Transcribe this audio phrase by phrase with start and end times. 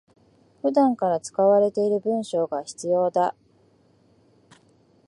[0.63, 3.35] 普段から使われている文章が必要だ